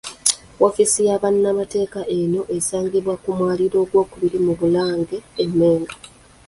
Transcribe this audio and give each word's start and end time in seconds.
Woofiisi 0.59 1.01
ya 1.09 1.15
bannamateeka 1.23 2.01
eno 2.19 2.41
esangibwa 2.57 3.13
ku 3.23 3.29
mwaliro 3.37 3.77
ogwokubiri 3.83 4.37
mu 4.45 4.53
Bulange 4.59 5.17
e 5.43 5.45
Mmengo. 5.49 5.93